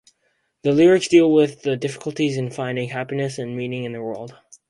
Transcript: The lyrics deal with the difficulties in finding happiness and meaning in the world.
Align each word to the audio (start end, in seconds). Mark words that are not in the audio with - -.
The 0.63 0.71
lyrics 0.71 1.09
deal 1.09 1.31
with 1.31 1.61
the 1.61 1.77
difficulties 1.77 2.35
in 2.35 2.49
finding 2.49 2.89
happiness 2.89 3.37
and 3.37 3.55
meaning 3.55 3.83
in 3.83 3.91
the 3.91 4.01
world. 4.01 4.35